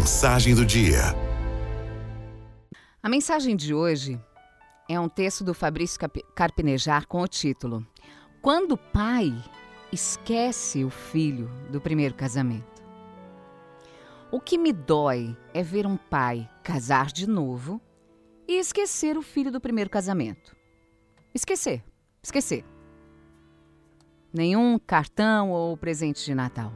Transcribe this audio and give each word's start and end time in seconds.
Mensagem 0.00 0.54
do 0.54 0.64
dia. 0.64 1.14
A 3.02 3.08
mensagem 3.10 3.54
de 3.54 3.74
hoje 3.74 4.18
é 4.88 4.98
um 4.98 5.10
texto 5.10 5.44
do 5.44 5.52
Fabrício 5.52 6.00
Carpinejar 6.34 7.06
com 7.06 7.20
o 7.20 7.28
título 7.28 7.86
Quando 8.40 8.72
o 8.72 8.78
pai 8.78 9.30
esquece 9.92 10.84
o 10.84 10.88
filho 10.88 11.50
do 11.70 11.82
primeiro 11.82 12.14
casamento. 12.14 12.82
O 14.32 14.40
que 14.40 14.56
me 14.56 14.72
dói 14.72 15.36
é 15.52 15.62
ver 15.62 15.86
um 15.86 15.98
pai 15.98 16.48
casar 16.62 17.08
de 17.12 17.28
novo 17.28 17.78
e 18.48 18.54
esquecer 18.54 19.18
o 19.18 19.22
filho 19.22 19.52
do 19.52 19.60
primeiro 19.60 19.90
casamento. 19.90 20.56
Esquecer, 21.34 21.84
esquecer. 22.22 22.64
Nenhum 24.32 24.78
cartão 24.78 25.50
ou 25.50 25.76
presente 25.76 26.24
de 26.24 26.34
Natal 26.34 26.72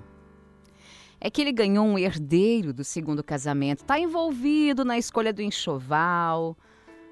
é 1.24 1.30
que 1.30 1.40
ele 1.40 1.52
ganhou 1.52 1.86
um 1.86 1.98
herdeiro 1.98 2.70
do 2.70 2.84
segundo 2.84 3.24
casamento, 3.24 3.80
está 3.80 3.98
envolvido 3.98 4.84
na 4.84 4.98
escolha 4.98 5.32
do 5.32 5.40
enxoval, 5.40 6.54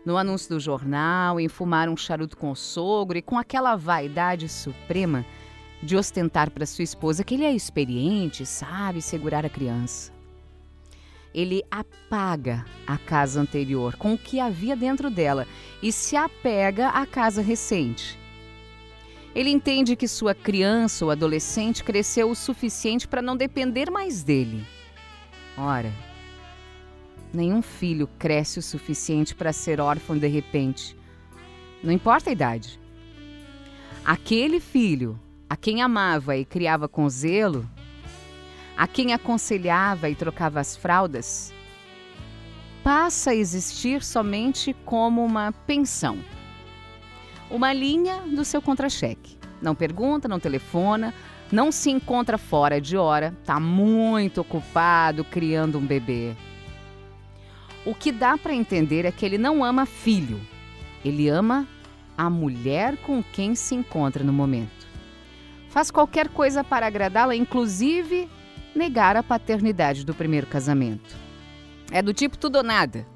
no 0.05 0.19
anúncio 0.19 0.51
do 0.51 0.61
jornal, 0.61 1.41
em 1.41 1.49
fumar 1.49 1.89
um 1.89 1.97
charuto 1.97 2.37
com 2.37 2.51
o 2.51 2.55
sogro 2.55 3.17
e 3.17 3.23
com 3.23 3.39
aquela 3.39 3.75
vaidade 3.75 4.51
suprema 4.51 5.25
de 5.83 5.97
ostentar 5.97 6.51
para 6.51 6.67
sua 6.67 6.83
esposa 6.83 7.25
que 7.25 7.37
ele 7.37 7.47
é 7.47 7.55
experiente, 7.55 8.45
sabe 8.45 9.01
segurar 9.01 9.47
a 9.47 9.49
criança. 9.49 10.13
Ele 11.33 11.63
apaga 11.71 12.67
a 12.87 12.99
casa 12.99 13.41
anterior 13.41 13.97
com 13.97 14.13
o 14.13 14.19
que 14.19 14.39
havia 14.39 14.77
dentro 14.77 15.09
dela 15.09 15.47
e 15.83 15.91
se 15.91 16.17
apega 16.17 16.91
à 16.91 17.07
casa 17.07 17.41
recente. 17.41 18.22
Ele 19.35 19.49
entende 19.49 19.97
que 19.97 20.07
sua 20.07 20.35
criança 20.35 21.05
ou 21.05 21.11
adolescente 21.11 21.83
cresceu 21.83 22.31
o 22.31 22.35
suficiente 22.35 23.09
para 23.09 23.23
não 23.23 23.35
depender 23.35 23.91
mais 23.91 24.23
dele. 24.23 24.67
Ora, 25.57 25.91
nenhum 27.33 27.63
filho 27.63 28.07
cresce 28.19 28.59
o 28.59 28.63
suficiente 28.63 29.35
para 29.35 29.53
ser 29.53 29.81
órfão 29.81 30.19
de 30.19 30.29
repente. 30.29 30.95
Não 31.83 31.91
importa 31.93 32.29
a 32.29 32.33
idade. 32.33 32.79
Aquele 34.05 34.61
filho 34.61 35.19
a 35.49 35.57
quem 35.57 35.81
amava 35.81 36.37
e 36.37 36.45
criava 36.45 36.87
com 36.87 37.09
zelo, 37.09 37.69
a 38.77 38.87
quem 38.87 39.15
aconselhava 39.15 40.11
e 40.11 40.15
trocava 40.15 40.61
as 40.61 40.77
fraldas, 40.77 41.55
passa 42.83 43.31
a 43.31 43.35
existir 43.35 44.03
somente 44.03 44.75
como 44.85 45.25
uma 45.25 45.53
pensão 45.53 46.19
uma 47.53 47.73
linha 47.73 48.23
do 48.23 48.45
seu 48.45 48.63
contra-cheque. 48.63 49.37
Não 49.61 49.75
pergunta, 49.75 50.27
não 50.27 50.41
telefona, 50.41 51.15
não 51.53 51.71
se 51.71 51.91
encontra 51.91 52.39
fora 52.39 52.81
de 52.81 52.97
hora, 52.97 53.37
está 53.41 53.61
muito 53.61 54.41
ocupado 54.41 55.23
criando 55.23 55.79
um 55.79 55.87
bebê. 55.87 56.35
O 57.85 57.95
que 57.95 58.11
dá 58.11 58.39
para 58.39 58.55
entender 58.55 59.05
é 59.05 59.13
que 59.13 59.25
ele 59.27 59.37
não 59.37 59.63
ama 59.63 59.85
filho, 59.85 60.41
ele 61.05 61.29
ama 61.29 61.69
a 62.17 62.31
mulher 62.31 62.97
com 62.97 63.23
quem 63.23 63.55
se 63.55 63.75
encontra 63.75 64.25
no 64.25 64.33
momento. 64.33 64.87
Faz 65.69 65.91
qualquer 65.91 66.29
coisa 66.29 66.65
para 66.65 66.87
agradá-la, 66.87 67.37
inclusive 67.37 68.29
negar 68.75 69.17
a 69.17 69.23
paternidade 69.23 70.05
do 70.07 70.15
primeiro 70.15 70.47
casamento. 70.47 71.17
É 71.91 72.01
do 72.01 72.15
tipo 72.15 72.39
tudo 72.39 72.57
ou 72.57 72.63
nada. 72.63 73.07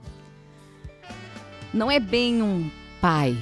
Não 1.73 1.91
é 1.91 1.99
bem 1.99 2.43
um 2.43 2.71
pai, 3.01 3.37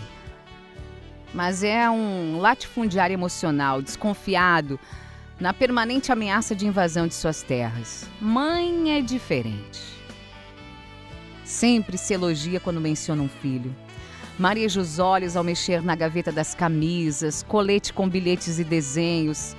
mas 1.35 1.65
é 1.65 1.91
um 1.91 2.39
latifundiário 2.39 3.13
emocional, 3.13 3.83
desconfiado, 3.83 4.79
na 5.39 5.53
permanente 5.53 6.13
ameaça 6.13 6.55
de 6.55 6.65
invasão 6.65 7.09
de 7.09 7.15
suas 7.15 7.43
terras. 7.43 8.09
Mãe 8.21 8.97
é 8.97 9.03
diferente. 9.03 9.83
Sempre 11.45 11.99
se 11.99 12.15
elogia 12.15 12.61
quando 12.61 12.81
menciona 12.81 13.21
um 13.21 13.29
filho. 13.29 13.75
Mareja 14.39 14.81
os 14.81 15.01
olhos 15.01 15.37
ao 15.37 15.43
mexer 15.43 15.83
na 15.83 15.97
gaveta 15.97 16.31
das 16.31 16.55
camisas, 16.55 17.43
colete 17.43 17.93
com 17.93 18.09
bilhetes 18.09 18.61
e 18.61 18.65
desenhos. 18.65 19.57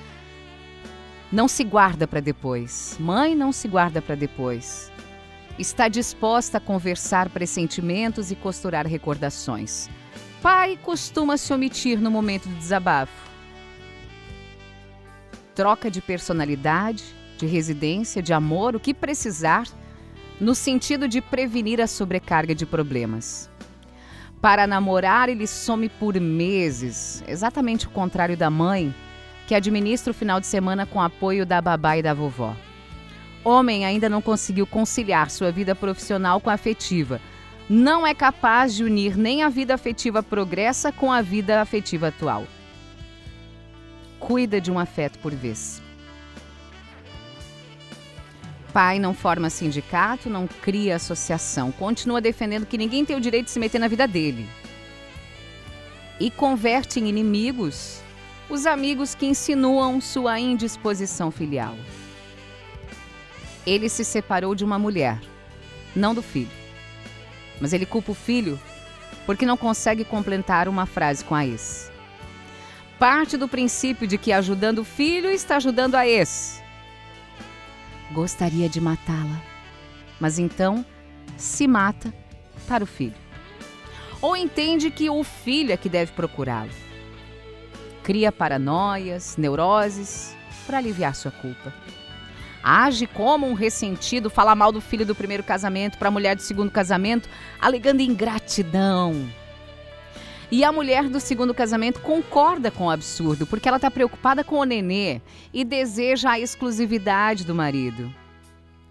Não 1.29 1.47
se 1.47 1.63
guarda 1.65 2.07
para 2.07 2.21
depois. 2.21 2.95
Mãe 2.99 3.35
não 3.35 3.51
se 3.51 3.67
guarda 3.67 4.01
para 4.01 4.15
depois. 4.15 4.91
Está 5.59 5.89
disposta 5.89 6.57
a 6.57 6.61
conversar 6.61 7.29
pressentimentos 7.29 8.31
e 8.31 8.35
costurar 8.35 8.87
recordações 8.87 9.89
pai 10.45 10.77
costuma 10.79 11.37
se 11.37 11.51
omitir 11.51 11.99
no 11.99 12.11
momento 12.11 12.47
do 12.47 12.53
desabafo. 12.53 13.31
Troca 15.55 15.89
de 15.89 15.99
personalidade, 16.03 17.03
de 17.35 17.47
residência, 17.47 18.21
de 18.21 18.31
amor, 18.31 18.75
o 18.75 18.79
que 18.79 18.93
precisar, 18.93 19.67
no 20.39 20.53
sentido 20.53 21.07
de 21.07 21.19
prevenir 21.19 21.81
a 21.81 21.87
sobrecarga 21.87 22.53
de 22.53 22.63
problemas. 22.63 23.49
Para 24.39 24.67
namorar, 24.67 25.29
ele 25.29 25.47
some 25.47 25.89
por 25.89 26.13
meses, 26.19 27.23
exatamente 27.27 27.87
o 27.87 27.89
contrário 27.89 28.37
da 28.37 28.51
mãe, 28.51 28.93
que 29.47 29.55
administra 29.55 30.11
o 30.11 30.13
final 30.13 30.39
de 30.39 30.45
semana 30.45 30.85
com 30.85 31.01
apoio 31.01 31.43
da 31.43 31.59
babá 31.59 31.97
e 31.97 32.03
da 32.03 32.13
vovó. 32.13 32.55
Homem 33.43 33.83
ainda 33.83 34.07
não 34.07 34.21
conseguiu 34.21 34.67
conciliar 34.67 35.31
sua 35.31 35.51
vida 35.51 35.73
profissional 35.73 36.39
com 36.39 36.51
a 36.51 36.53
afetiva 36.53 37.19
não 37.69 38.05
é 38.05 38.13
capaz 38.13 38.75
de 38.75 38.83
unir 38.83 39.17
nem 39.17 39.41
a 39.41 39.49
vida 39.49 39.73
afetiva 39.73 40.21
progressa 40.21 40.91
com 40.91 41.11
a 41.11 41.21
vida 41.21 41.61
afetiva 41.61 42.09
atual. 42.09 42.45
Cuida 44.19 44.61
de 44.61 44.71
um 44.71 44.77
afeto 44.77 45.17
por 45.19 45.33
vez. 45.33 45.81
Pai 48.71 48.99
não 48.99 49.13
forma 49.13 49.49
sindicato, 49.49 50.29
não 50.29 50.47
cria 50.47 50.97
associação, 50.97 51.71
continua 51.71 52.21
defendendo 52.21 52.65
que 52.65 52.77
ninguém 52.77 53.05
tem 53.05 53.15
o 53.15 53.21
direito 53.21 53.45
de 53.45 53.51
se 53.51 53.59
meter 53.59 53.79
na 53.79 53.87
vida 53.87 54.07
dele. 54.07 54.47
E 56.19 56.29
converte 56.29 56.99
em 56.99 57.07
inimigos 57.07 58.01
os 58.49 58.67
amigos 58.67 59.15
que 59.15 59.25
insinuam 59.25 59.99
sua 59.99 60.39
indisposição 60.39 61.31
filial. 61.31 61.75
Ele 63.65 63.89
se 63.89 64.05
separou 64.05 64.53
de 64.53 64.63
uma 64.63 64.77
mulher, 64.77 65.19
não 65.95 66.13
do 66.13 66.21
filho 66.21 66.64
mas 67.59 67.73
ele 67.73 67.85
culpa 67.85 68.11
o 68.11 68.15
filho 68.15 68.59
porque 69.25 69.45
não 69.45 69.57
consegue 69.57 70.03
completar 70.03 70.67
uma 70.67 70.85
frase 70.85 71.23
com 71.23 71.33
a 71.33 71.45
ex. 71.45 71.91
Parte 72.99 73.37
do 73.37 73.47
princípio 73.47 74.07
de 74.07 74.17
que 74.17 74.31
ajudando 74.31 74.79
o 74.79 74.85
filho 74.85 75.29
está 75.29 75.57
ajudando 75.57 75.95
a 75.95 76.07
ex. 76.07 76.61
Gostaria 78.11 78.69
de 78.69 78.79
matá-la, 78.79 79.41
mas 80.19 80.37
então 80.39 80.85
se 81.37 81.67
mata 81.67 82.13
para 82.67 82.83
o 82.83 82.87
filho. 82.87 83.15
Ou 84.21 84.35
entende 84.35 84.89
que 84.89 85.09
o 85.09 85.23
filho 85.23 85.71
é 85.71 85.77
que 85.77 85.89
deve 85.89 86.11
procurá-lo. 86.13 86.71
Cria 88.03 88.31
paranoias, 88.31 89.35
neuroses 89.37 90.35
para 90.65 90.77
aliviar 90.77 91.15
sua 91.15 91.31
culpa 91.31 91.73
age 92.65 93.05
como 93.05 93.47
um 93.47 93.53
ressentido, 93.53 94.27
fala 94.27 94.55
mal 94.55 94.71
do 94.71 94.81
filho 94.81 95.05
do 95.05 95.13
primeiro 95.13 95.43
casamento 95.43 95.99
para 95.99 96.07
a 96.07 96.11
mulher 96.11 96.35
do 96.35 96.41
segundo 96.41 96.71
casamento, 96.71 97.29
alegando 97.61 98.01
ingratidão. 98.01 99.29
E 100.51 100.63
a 100.63 100.71
mulher 100.71 101.07
do 101.07 101.19
segundo 101.19 101.53
casamento 101.53 101.99
concorda 102.01 102.71
com 102.71 102.85
o 102.85 102.89
absurdo, 102.89 103.45
porque 103.45 103.67
ela 103.67 103.77
está 103.77 103.91
preocupada 103.91 104.43
com 104.43 104.55
o 104.55 104.63
nenê 104.63 105.21
e 105.53 105.63
deseja 105.63 106.31
a 106.31 106.39
exclusividade 106.39 107.45
do 107.45 107.53
marido. 107.53 108.11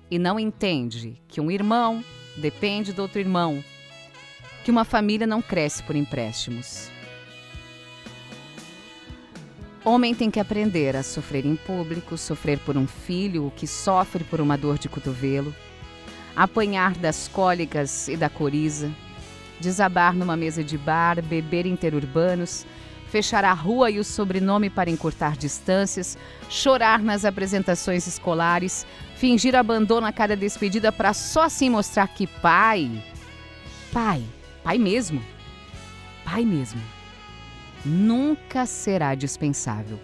E 0.09 0.19
não 0.19 0.39
entende 0.39 1.21
que 1.27 1.41
um 1.41 1.51
irmão 1.51 2.05
depende 2.37 2.93
do 2.93 3.03
outro 3.03 3.19
irmão, 3.19 3.63
que 4.63 4.71
uma 4.71 4.85
família 4.85 5.27
não 5.27 5.43
cresce 5.43 5.83
por 5.83 5.97
empréstimos. 5.97 6.94
Homem 9.85 10.15
tem 10.15 10.31
que 10.31 10.41
aprender 10.41 10.97
a 10.97 11.03
sofrer 11.03 11.45
em 11.45 11.57
público, 11.57 12.17
sofrer 12.17 12.59
por 12.59 12.75
um 12.75 12.87
filho, 12.87 13.53
que 13.55 13.67
sofre 13.67 14.25
por 14.25 14.41
uma 14.41 14.57
dor 14.57 14.79
de 14.79 14.89
cotovelo, 14.89 15.55
apanhar 16.35 16.95
das 16.95 17.29
cólicas 17.29 18.09
e 18.09 18.17
da 18.17 18.31
coriza, 18.31 18.91
desabar 19.61 20.17
numa 20.17 20.39
mesa 20.39 20.65
de 20.65 20.79
bar, 20.79 21.21
beber 21.21 21.67
interurbanos, 21.67 22.65
fechar 23.11 23.45
a 23.45 23.53
rua 23.53 23.91
e 23.91 23.99
o 23.99 24.05
sobrenome 24.05 24.71
para 24.71 24.89
encurtar 24.89 25.37
distâncias, 25.37 26.17
chorar 26.49 27.01
nas 27.01 27.27
apresentações 27.27 28.07
escolares, 28.07 28.87
fingir 29.17 29.55
abandono 29.55 30.07
a 30.07 30.13
cada 30.13 30.35
despedida 30.35 30.91
para 30.91 31.13
só 31.13 31.43
assim 31.43 31.69
mostrar 31.69 32.09
que 32.09 32.27
pai, 32.27 32.91
pai, 33.93 34.25
pai 34.63 34.79
mesmo, 34.79 35.23
pai 36.25 36.43
mesmo 36.43 36.81
nunca 37.85 38.67
será 38.67 39.15
dispensável. 39.15 39.99